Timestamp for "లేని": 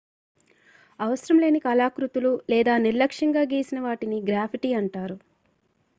1.39-1.59